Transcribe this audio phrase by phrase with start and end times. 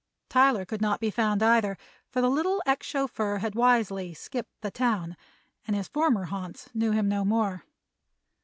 [0.29, 1.77] Tyler could not be found, either,
[2.09, 5.15] for the little ex chauffeur had wisely "skipped the town"
[5.67, 7.63] and his former haunts knew him no more.